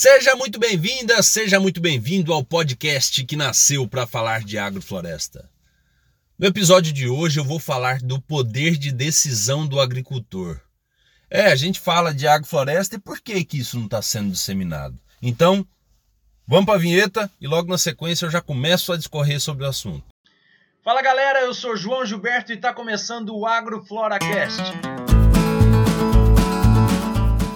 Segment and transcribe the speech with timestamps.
[0.00, 5.50] Seja muito bem-vinda, seja muito bem-vindo ao podcast que nasceu para falar de agrofloresta.
[6.38, 10.60] No episódio de hoje eu vou falar do poder de decisão do agricultor.
[11.28, 14.96] É, a gente fala de agrofloresta e por que, que isso não está sendo disseminado?
[15.20, 15.66] Então,
[16.46, 19.68] vamos para a vinheta e logo na sequência eu já começo a discorrer sobre o
[19.68, 20.06] assunto.
[20.84, 24.62] Fala galera, eu sou João Gilberto e está começando o AgroFloraCast.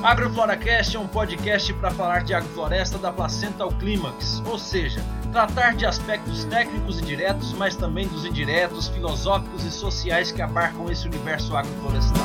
[0.02, 5.76] AgroFloraCast é um podcast para falar de agrofloresta da placenta ao clímax, ou seja, tratar
[5.76, 11.06] de aspectos técnicos e diretos, mas também dos indiretos, filosóficos e sociais que abarcam esse
[11.06, 12.20] universo agroflorestal.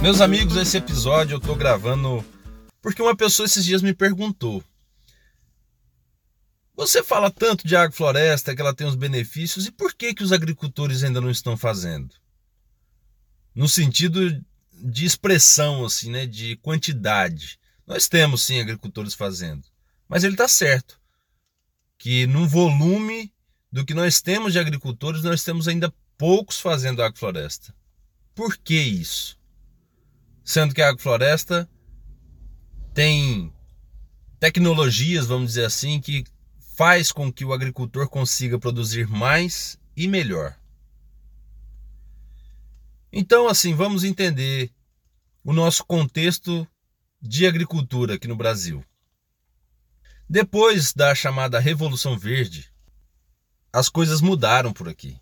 [0.00, 2.24] Meus amigos, esse episódio eu estou gravando
[2.80, 4.62] porque uma pessoa esses dias me perguntou
[6.76, 10.32] você fala tanto de agrofloresta, que ela tem os benefícios, e por que, que os
[10.32, 12.14] agricultores ainda não estão fazendo?
[13.54, 17.58] No sentido de expressão, assim, né, de quantidade.
[17.86, 19.66] Nós temos sim agricultores fazendo,
[20.08, 21.00] mas ele está certo
[21.96, 23.32] que no volume
[23.70, 27.74] do que nós temos de agricultores, nós temos ainda poucos fazendo agrofloresta.
[28.34, 29.38] Por que isso?
[30.44, 31.68] Sendo que a agrofloresta
[32.92, 33.52] tem
[34.38, 36.24] tecnologias, vamos dizer assim, que
[36.74, 40.58] faz com que o agricultor consiga produzir mais e melhor.
[43.12, 44.72] Então, assim, vamos entender
[45.44, 46.66] o nosso contexto
[47.22, 48.84] de agricultura aqui no Brasil.
[50.28, 52.68] Depois da chamada Revolução Verde,
[53.72, 55.16] as coisas mudaram por aqui.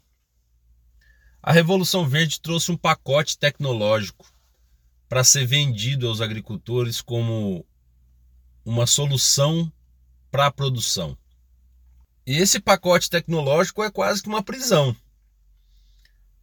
[1.42, 4.27] A Revolução Verde trouxe um pacote tecnológico
[5.06, 7.67] para ser vendido aos agricultores como
[8.64, 9.70] uma solução
[10.30, 11.19] para a produção.
[12.27, 14.97] E esse pacote tecnológico é quase que uma prisão.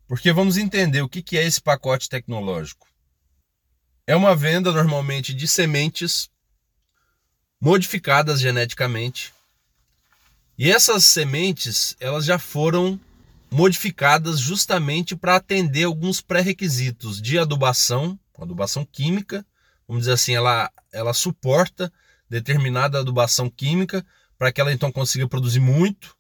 [0.08, 2.88] Porque vamos entender o que é esse pacote tecnológico.
[4.06, 6.30] É uma venda normalmente de sementes
[7.62, 9.34] modificadas geneticamente.
[10.58, 13.00] E essas sementes, elas já foram
[13.52, 19.46] modificadas justamente para atender alguns pré-requisitos de adubação, adubação química,
[19.88, 21.92] vamos dizer assim, ela, ela suporta
[22.30, 24.06] determinada adubação química
[24.40, 26.16] para que ela então consiga produzir muito.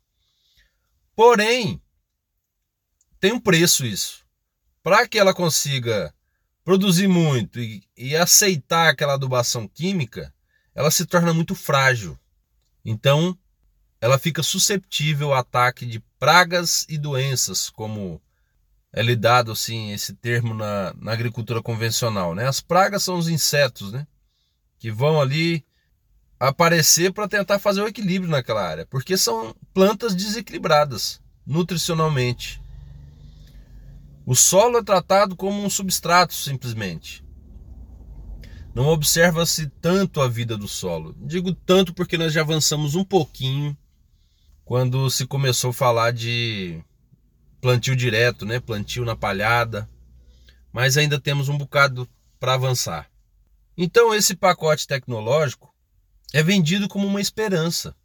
[1.15, 1.81] Porém,
[3.17, 4.25] tem um preço isso.
[4.83, 6.13] Para que ela consiga
[6.65, 10.33] produzir muito e, e, aceitar aquela adubação química,
[10.75, 12.19] ela se torna muito frágil.
[12.83, 13.37] Então,
[14.01, 18.21] ela fica susceptível ao ataque de pragas e doenças, como
[18.91, 22.35] é lidado assim esse termo na, na agricultura convencional.
[22.35, 22.47] Né?
[22.47, 24.05] As pragas são os insetos, né?
[24.77, 25.65] que vão ali
[26.39, 32.61] aparecer para tentar fazer o equilíbrio naquela área, porque são plantas desequilibradas nutricionalmente.
[34.25, 37.25] O solo é tratado como um substrato simplesmente.
[38.73, 41.15] Não observa-se tanto a vida do solo.
[41.19, 43.75] Digo tanto porque nós já avançamos um pouquinho
[44.63, 46.79] quando se começou a falar de
[47.59, 48.59] plantio direto, né?
[48.59, 49.89] Plantio na palhada.
[50.71, 52.07] Mas ainda temos um bocado
[52.39, 53.09] para avançar.
[53.75, 55.68] Então esse pacote tecnológico
[56.33, 57.95] é vendido como uma esperança.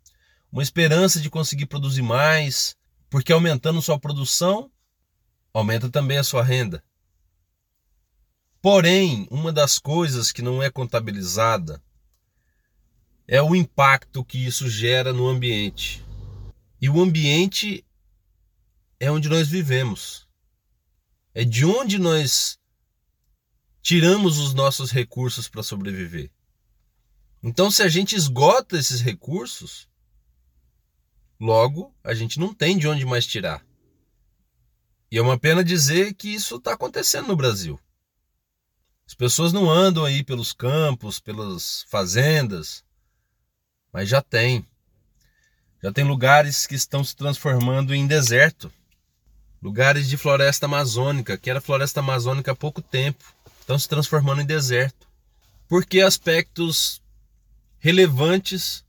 [0.51, 2.77] Uma esperança de conseguir produzir mais,
[3.11, 4.71] porque aumentando sua produção,
[5.53, 6.83] aumenta também a sua renda.
[8.63, 11.83] Porém, uma das coisas que não é contabilizada
[13.27, 16.05] é o impacto que isso gera no ambiente.
[16.81, 17.85] E o ambiente
[18.99, 20.27] é onde nós vivemos.
[21.35, 22.59] É de onde nós
[23.83, 26.31] tiramos os nossos recursos para sobreviver.
[27.47, 29.87] Então, se a gente esgota esses recursos,
[31.39, 33.63] logo a gente não tem de onde mais tirar.
[35.11, 37.79] E é uma pena dizer que isso está acontecendo no Brasil.
[39.07, 42.83] As pessoas não andam aí pelos campos, pelas fazendas,
[43.93, 44.67] mas já tem.
[45.83, 48.73] Já tem lugares que estão se transformando em deserto.
[49.61, 53.23] Lugares de floresta amazônica, que era floresta amazônica há pouco tempo,
[53.61, 55.07] estão se transformando em deserto.
[55.69, 57.04] Porque aspectos
[57.85, 58.83] relevantes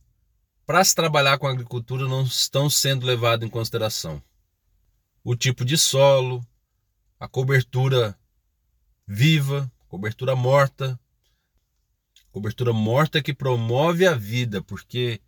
[0.65, 4.23] para se trabalhar com a agricultura não estão sendo levados em consideração.
[5.21, 6.41] O tipo de solo,
[7.19, 8.17] a cobertura
[9.05, 10.97] viva, cobertura morta,
[12.31, 15.19] cobertura morta que promove a vida, porque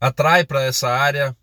[0.00, 1.36] atrai para essa área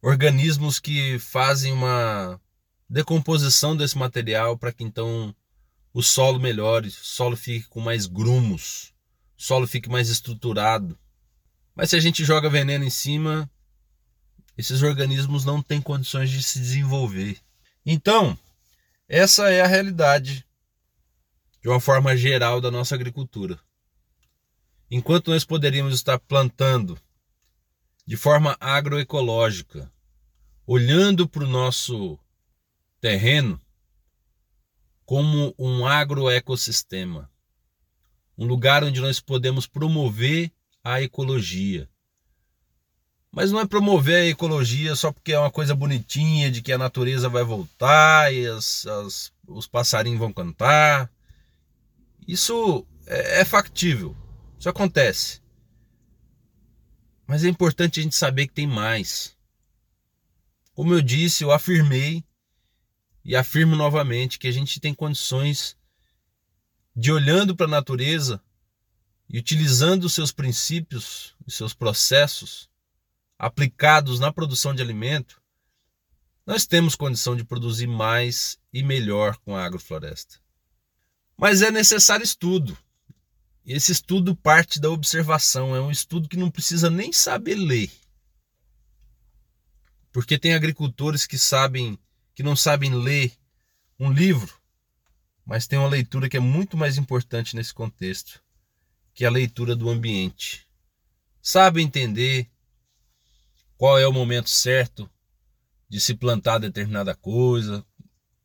[0.00, 2.40] organismos que fazem uma
[2.88, 5.36] decomposição desse material para que então
[5.92, 8.93] o solo melhore, o solo fique com mais grumos
[9.38, 10.98] o solo fique mais estruturado.
[11.74, 13.50] Mas se a gente joga veneno em cima,
[14.56, 17.38] esses organismos não têm condições de se desenvolver.
[17.84, 18.38] Então,
[19.08, 20.46] Essa é a realidade,
[21.60, 23.60] de uma forma geral, da nossa agricultura.
[24.90, 26.98] Enquanto nós poderíamos estar plantando
[28.06, 29.92] de forma agroecológica,
[30.66, 32.18] olhando para o nosso
[33.00, 33.60] terreno
[35.04, 37.30] como um agroecossistema,
[38.36, 40.50] um lugar onde nós podemos promover
[40.82, 41.88] a ecologia.
[43.30, 46.78] Mas não é promover a ecologia só porque é uma coisa bonitinha, de que a
[46.78, 51.10] natureza vai voltar e as, as, os passarinhos vão cantar.
[52.28, 54.16] Isso é, é factível,
[54.58, 55.42] isso acontece.
[57.26, 59.34] Mas é importante a gente saber que tem mais.
[60.74, 62.22] Como eu disse, eu afirmei
[63.24, 65.76] e afirmo novamente que a gente tem condições
[66.94, 68.40] de olhando para a natureza
[69.28, 72.68] e utilizando os seus princípios e seus processos
[73.38, 75.42] aplicados na produção de alimento,
[76.46, 80.38] nós temos condição de produzir mais e melhor com a agrofloresta.
[81.36, 82.76] Mas é necessário estudo.
[83.64, 87.90] E esse estudo parte da observação, é um estudo que não precisa nem saber ler.
[90.12, 91.98] Porque tem agricultores que sabem
[92.34, 93.32] que não sabem ler
[93.98, 94.60] um livro,
[95.44, 98.42] mas tem uma leitura que é muito mais importante nesse contexto,
[99.12, 100.66] que é a leitura do ambiente.
[101.42, 102.50] Sabe entender
[103.76, 105.10] qual é o momento certo
[105.88, 107.84] de se plantar determinada coisa,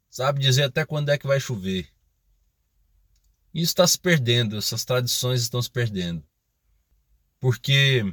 [0.10, 1.90] sabe dizer até quando é que vai chover.
[3.54, 6.24] Isso está se perdendo, essas tradições estão se perdendo.
[7.40, 8.04] Porque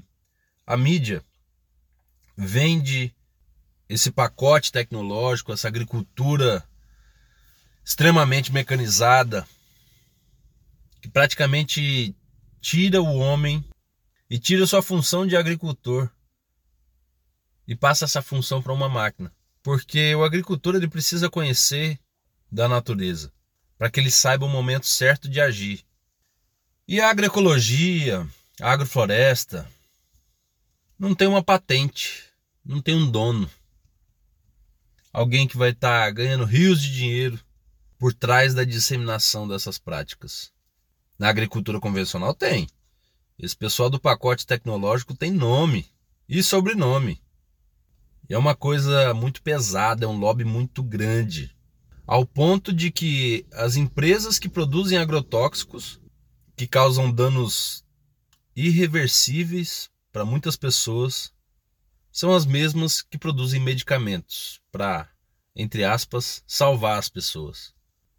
[0.64, 1.22] a mídia
[2.36, 3.14] vende
[3.88, 6.66] esse pacote tecnológico, essa agricultura
[7.86, 9.46] extremamente mecanizada,
[11.00, 12.16] que praticamente
[12.60, 13.64] tira o homem
[14.28, 16.10] e tira sua função de agricultor
[17.64, 19.32] e passa essa função para uma máquina.
[19.62, 21.96] Porque o agricultor ele precisa conhecer
[22.50, 23.32] da natureza
[23.78, 25.84] para que ele saiba o momento certo de agir.
[26.88, 28.26] E a agroecologia,
[28.60, 29.70] a agrofloresta,
[30.98, 32.24] não tem uma patente,
[32.64, 33.48] não tem um dono
[35.12, 37.45] alguém que vai estar tá ganhando rios de dinheiro
[37.98, 40.52] por trás da disseminação dessas práticas.
[41.18, 42.66] Na agricultura convencional tem.
[43.38, 45.86] Esse pessoal do pacote tecnológico tem nome
[46.28, 47.22] e sobrenome.
[48.28, 51.54] É uma coisa muito pesada, é um lobby muito grande.
[52.06, 56.00] Ao ponto de que as empresas que produzem agrotóxicos,
[56.56, 57.84] que causam danos
[58.54, 61.32] irreversíveis para muitas pessoas,
[62.10, 65.08] são as mesmas que produzem medicamentos para,
[65.54, 67.75] entre aspas, salvar as pessoas.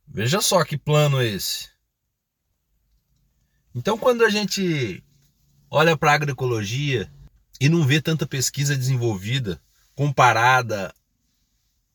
[0.07, 1.69] Veja só que plano esse.
[3.75, 5.03] Então, quando a gente
[5.69, 7.11] olha para a agroecologia
[7.59, 9.61] e não vê tanta pesquisa desenvolvida
[9.93, 10.93] comparada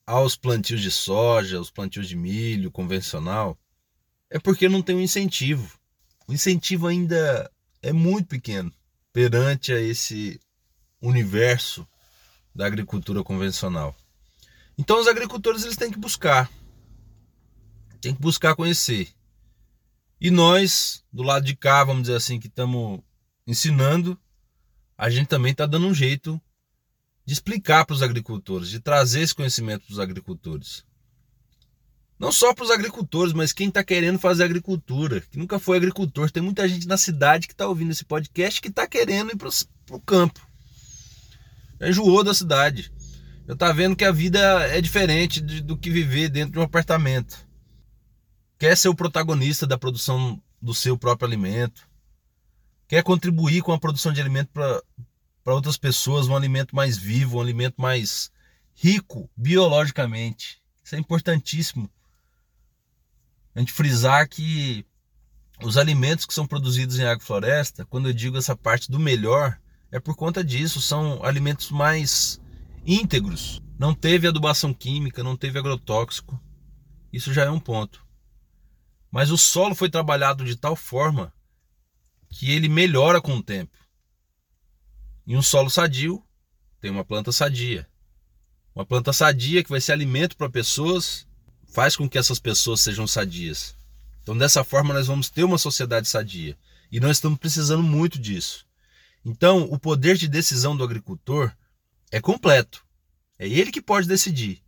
[0.07, 3.59] aos plantios de soja, aos plantios de milho convencional,
[4.31, 5.79] é porque não tem um incentivo.
[6.27, 7.51] O incentivo ainda
[7.83, 8.73] é muito pequeno
[9.13, 10.41] perante a esse
[11.01, 11.87] universo
[12.55, 13.97] da agricultura convencional.
[14.79, 16.51] Então os agricultores eles têm que buscar,
[18.03, 19.09] têm que buscar conhecer.
[20.21, 23.01] E nós, do lado de cá, vamos dizer assim, que estamos
[23.47, 24.19] ensinando,
[24.97, 26.41] a gente também está dando um jeito
[27.25, 30.85] de explicar para os agricultores, de trazer esse conhecimento para os agricultores.
[32.19, 36.31] Não só para os agricultores, mas quem está querendo fazer agricultura, que nunca foi agricultor.
[36.31, 39.49] Tem muita gente na cidade que está ouvindo esse podcast que está querendo ir para
[39.91, 40.53] o campo
[41.89, 42.93] enjoou da cidade.
[43.47, 46.63] Eu tá vendo que a vida é diferente de, do que viver dentro de um
[46.63, 47.37] apartamento.
[48.63, 51.85] Quer ser o protagonista da produção do seu próprio alimento.
[52.87, 57.41] Quer contribuir com a produção de alimento para outras pessoas, um alimento mais vivo, um
[57.41, 58.31] alimento mais
[58.77, 60.63] rico biologicamente.
[60.81, 61.91] Isso é importantíssimo.
[63.53, 64.87] A gente frisar que
[65.65, 69.59] os alimentos que são produzidos em agrofloresta, quando eu digo essa parte do melhor,
[69.91, 72.41] é por conta disso, são alimentos mais
[72.87, 73.61] íntegros.
[73.77, 76.41] Não teve adubação química, não teve agrotóxico.
[77.13, 78.02] Isso já é um ponto.
[79.13, 81.35] Mas o solo foi trabalhado de tal forma
[82.31, 83.77] que ele melhora com o tempo.
[85.27, 86.25] E um solo sadio
[86.81, 87.87] tem uma planta sadia.
[88.75, 91.27] Uma planta sadia que vai ser alimento para pessoas,
[91.71, 93.77] faz com que essas pessoas sejam sadias.
[94.23, 96.57] Então, dessa forma, nós vamos ter uma sociedade sadia.
[96.91, 98.67] E nós estamos precisando muito disso.
[99.23, 101.55] Então, o poder de decisão do agricultor
[102.11, 102.83] é completo.
[103.39, 104.63] É ele que pode decidir.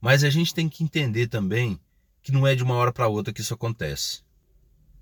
[0.00, 1.78] Mas a gente tem que entender também
[2.22, 4.20] que não é de uma hora para outra que isso acontece.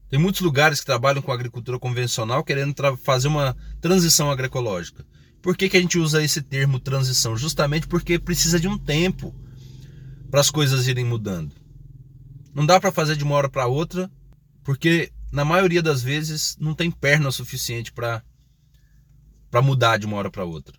[0.09, 5.07] Tem muitos lugares que trabalham com agricultura convencional querendo fazer uma transição agroecológica.
[5.41, 7.37] Por que, que a gente usa esse termo transição?
[7.37, 9.35] Justamente porque precisa de um tempo
[10.31, 11.55] para as coisas irem mudando.
[12.53, 14.11] Não dá para fazer de uma hora para outra,
[14.65, 18.23] porque na maioria das vezes não tem perna suficiente para
[19.51, 20.79] para mudar de uma hora para outra.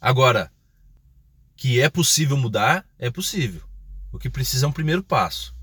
[0.00, 0.52] Agora,
[1.56, 3.67] que é possível mudar, é possível.
[4.12, 5.54] O que precisa é um primeiro passo.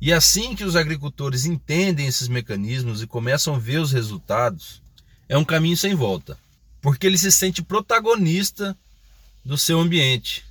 [0.00, 4.82] E assim que os agricultores entendem esses mecanismos e começam a ver os resultados,
[5.28, 6.38] é um caminho sem volta,
[6.82, 8.76] porque ele se sente protagonista
[9.44, 10.44] do seu ambiente.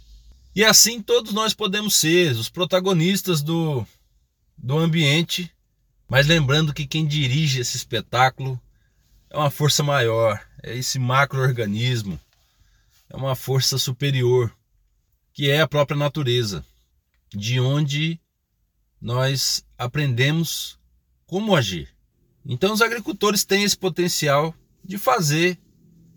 [0.56, 3.86] E assim todos nós podemos ser os protagonistas do,
[4.58, 5.52] do ambiente,
[6.08, 8.60] mas lembrando que quem dirige esse espetáculo
[9.30, 12.20] é uma força maior, é esse macroorganismo,
[13.10, 14.52] é uma força superior,
[15.34, 16.66] que é a própria natureza,
[17.30, 18.20] de onde
[19.02, 20.80] nós aprendemos
[21.26, 21.90] como agir.
[22.46, 24.54] Então os agricultores têm esse potencial
[24.84, 25.58] de fazer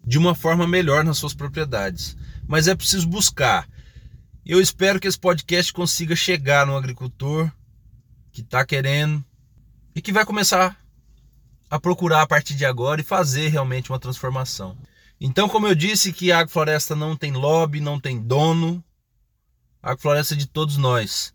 [0.04, 3.68] de uma forma melhor nas suas propriedades, mas é preciso buscar.
[4.44, 7.50] Eu espero que esse podcast consiga chegar no agricultor
[8.32, 9.24] que está querendo
[9.94, 10.78] e que vai começar
[11.68, 14.76] a procurar a partir de agora e fazer realmente uma transformação.
[15.20, 18.82] Então, como eu disse que a agrofloresta não tem lobby, não tem dono,
[19.90, 21.32] agrofloresta é de todos nós.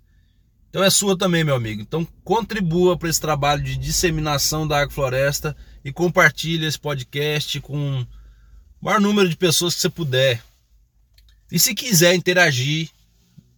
[0.69, 1.81] Então é sua também, meu amigo.
[1.81, 5.55] Então contribua para esse trabalho de disseminação da agrofloresta
[5.85, 8.07] e compartilhe esse podcast com o
[8.81, 10.43] maior número de pessoas que você puder.
[11.51, 12.89] E se quiser interagir,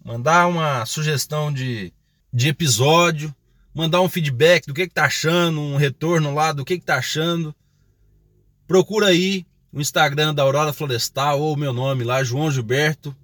[0.03, 1.93] mandar uma sugestão de,
[2.33, 3.33] de episódio,
[3.73, 6.97] mandar um feedback do que, que tá achando, um retorno lá do que, que tá
[6.97, 7.55] achando,
[8.67, 13.15] procura aí o Instagram da Aurora Florestal ou o meu nome lá, João Gilberto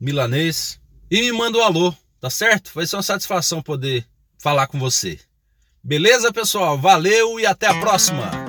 [0.00, 1.94] Milanês, e me manda um alô
[2.26, 2.72] tá certo?
[2.74, 4.04] Vai ser uma satisfação poder
[4.38, 5.18] falar com você.
[5.82, 6.76] Beleza, pessoal?
[6.76, 8.45] Valeu e até a próxima!